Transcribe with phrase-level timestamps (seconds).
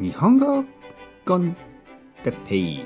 [0.00, 0.64] 日本語
[1.26, 1.54] コン
[2.24, 2.80] テッペイ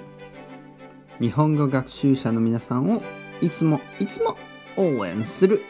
[1.20, 3.00] 日本語学習者の皆さんを
[3.40, 4.36] いつもいつも
[4.76, 5.62] 応援する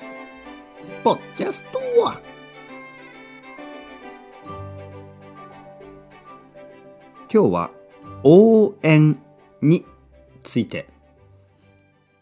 [1.02, 2.18] ポッキャストは。
[7.30, 7.70] 今日は
[8.22, 9.20] 応援
[9.60, 9.84] に
[10.42, 10.88] ついて。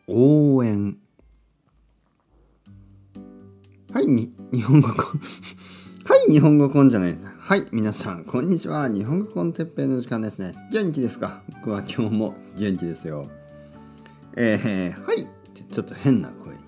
[0.09, 0.97] 応援。
[3.93, 4.97] はいに日本語コン。
[6.07, 7.32] はい日本語コンじゃないです。
[7.53, 8.89] はい皆さんこんにちは。
[8.89, 10.55] 日本語コンテッペイの時間ですね。
[10.73, 11.43] 元気ですか？
[11.57, 13.29] 僕は今日も元気ですよ。
[14.39, 15.19] えー、はい。
[15.71, 16.61] ちょっと変な声に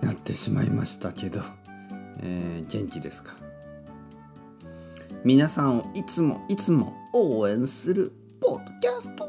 [0.00, 1.42] なってしまいましたけど、
[2.18, 3.36] えー、元気ですか？
[5.22, 8.10] 皆さんをいつもいつも応援する
[8.40, 9.26] ポッドキャスト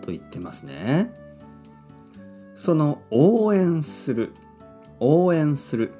[0.00, 1.12] と言ってますね。
[2.56, 4.32] その応援する
[5.00, 5.92] 応援する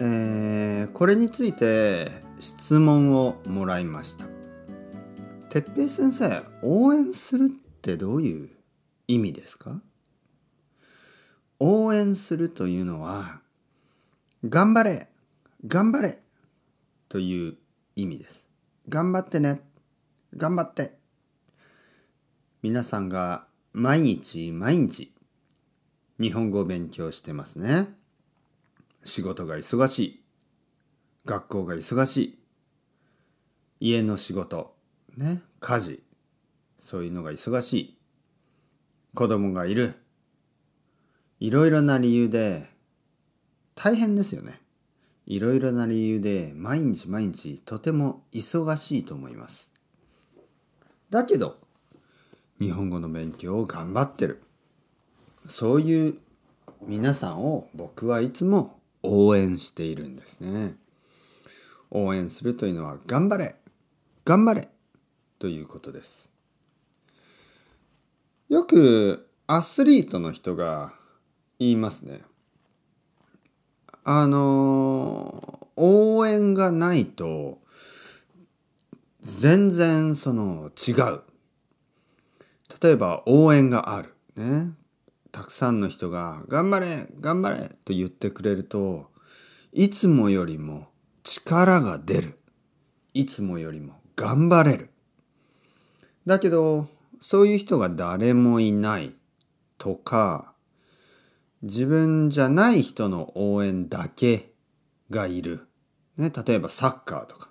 [0.00, 4.26] えー、これについて質問をもらいました。
[5.48, 8.50] 哲平先生応援するってどういう
[9.06, 9.80] 意味ですか？
[11.58, 13.40] 応援するというのは
[14.48, 15.08] 頑張れ
[15.66, 16.20] 頑張れ
[17.08, 17.56] という
[17.96, 18.46] 意味です。
[18.88, 19.60] 頑張ってね
[20.36, 20.96] 頑張って。
[22.62, 25.12] 皆さんが毎日毎日
[26.20, 27.88] 日本語を勉強してますね。
[29.04, 30.22] 仕事が忙しい。
[31.24, 32.37] 学校が忙しい。
[33.80, 34.74] 家の仕事。
[35.16, 35.42] ね。
[35.60, 36.02] 家事。
[36.78, 37.98] そういうのが忙しい。
[39.14, 39.94] 子供がいる。
[41.40, 42.68] いろいろな理由で
[43.76, 44.60] 大変ですよね。
[45.26, 49.70] いろいろな理由で毎日毎日とても忙しいと思います。
[51.10, 51.58] だけど
[52.60, 54.42] 日本語の勉強を頑張ってる。
[55.46, 56.18] そういう
[56.86, 60.74] 皆さんを僕はいつも応援しているんですね。
[61.90, 63.54] 応援するというのは頑張れ。
[64.28, 64.68] 頑張れ。
[65.38, 66.30] ということです。
[68.50, 70.92] よくアスリートの人が
[71.58, 72.20] 言いますね。
[74.04, 77.60] あの応援がないと
[79.22, 81.22] 全然その違う。
[82.82, 84.14] 例えば応援がある。
[84.36, 84.74] ね。
[85.32, 89.10] たくさんの人が「頑張れ頑張れ!」と言ってくれると
[89.72, 90.88] いつもよりも
[91.24, 92.38] 力が出る。
[93.14, 94.90] いつもよりも頑張れる。
[96.26, 96.88] だけど
[97.20, 99.14] そういう人が誰もいない
[99.78, 100.52] とか
[101.62, 104.52] 自分じゃない人の応援だけ
[105.08, 105.68] がいる、
[106.16, 107.50] ね、例えばサッカーとか。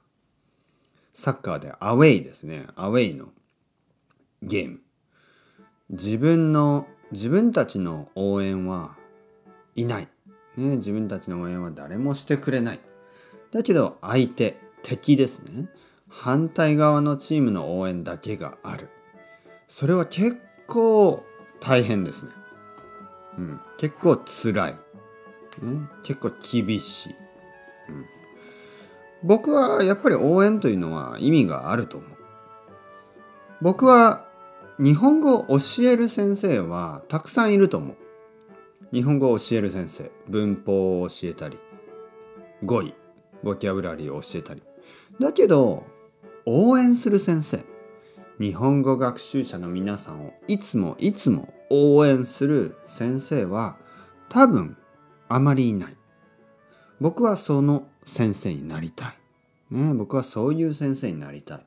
[1.14, 2.68] サッカーでアウェイですね。
[2.76, 3.30] アウェイの
[4.44, 4.82] ゲーム。
[5.90, 8.96] 自分の自分たちの応援は
[9.76, 10.10] いない、
[10.58, 12.80] ね、自分たちの応援は誰もしてくれない。
[13.52, 15.70] だけど相手敵ですね。
[16.10, 18.90] 反対側のチームの応援だけがある。
[19.68, 20.38] それは結
[20.68, 21.24] 構
[21.60, 22.32] 大変ですね、
[23.38, 24.80] うん、結構辛い、ね、
[26.04, 27.16] 結構厳しい、
[27.90, 28.06] うん、
[29.24, 32.10] 僕はやっぱり応援というのは意味があると思う。
[33.62, 34.26] 僕は
[34.80, 37.98] 日本語を教える先生はたくさんいると思う。
[38.94, 41.60] 日本語を教える先生、文法を教えたり、
[42.64, 42.94] 語彙、
[43.44, 44.62] ボキャブラリーを教えたり。
[45.20, 45.84] だけど、
[46.50, 47.66] 応援する先生、
[48.40, 53.76] 日本語学習者の皆さんをいつもいつも応援する先生は
[54.30, 54.78] 多分
[55.28, 55.98] あまりいない。
[57.02, 59.10] 僕はその先生になりた
[59.72, 59.76] い。
[59.76, 61.66] ね、僕はそういう先生になりたい。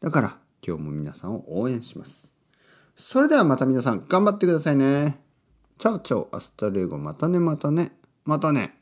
[0.00, 2.34] だから今日も皆さんを応援します。
[2.96, 5.20] それではまた皆さん頑張ってくださいね。
[5.78, 7.92] Ciao ciao、hasta luego、またねまたね、
[8.24, 8.79] またね。